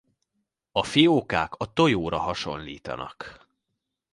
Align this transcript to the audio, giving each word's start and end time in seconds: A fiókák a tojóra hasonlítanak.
A 0.71 0.83
fiókák 0.83 1.53
a 1.53 1.73
tojóra 1.73 2.17
hasonlítanak. 2.17 3.47